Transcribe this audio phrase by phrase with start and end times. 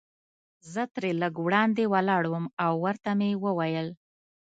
[0.71, 3.87] زه ترې لږ وړاندې ولاړم او ورته مې وویل.